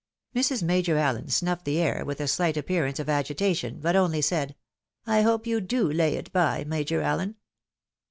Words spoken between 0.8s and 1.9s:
Allen snuffed the